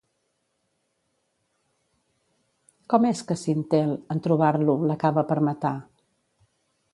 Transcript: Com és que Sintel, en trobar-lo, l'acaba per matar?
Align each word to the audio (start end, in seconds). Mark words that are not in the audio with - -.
Com 2.93 3.05
és 3.11 3.21
que 3.27 3.37
Sintel, 3.41 3.93
en 4.17 4.23
trobar-lo, 4.29 4.77
l'acaba 4.93 5.27
per 5.35 5.39
matar? 5.51 5.77